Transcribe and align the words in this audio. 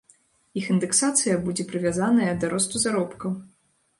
Іх 0.59 0.69
індэксацыя 0.75 1.35
будзе 1.43 1.65
прывязаная 1.73 2.31
да 2.45 2.51
росту 2.57 2.77
заробкаў. 2.87 3.31